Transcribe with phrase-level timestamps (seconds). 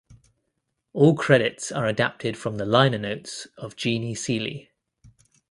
[0.93, 4.71] All credits are adapted from the liner notes of "Jeannie Seely".